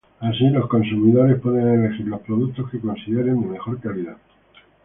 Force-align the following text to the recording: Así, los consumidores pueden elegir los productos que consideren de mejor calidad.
Así, 0.19 0.45
los 0.49 0.67
consumidores 0.67 1.39
pueden 1.39 1.79
elegir 1.85 2.07
los 2.07 2.21
productos 2.21 2.71
que 2.71 2.79
consideren 2.79 3.39
de 3.39 3.45
mejor 3.49 3.79
calidad. 3.79 4.17